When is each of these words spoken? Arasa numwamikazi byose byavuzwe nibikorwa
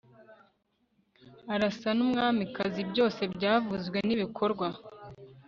Arasa 1.53 1.89
numwamikazi 1.97 2.81
byose 2.91 3.21
byavuzwe 3.35 3.97
nibikorwa 4.07 4.67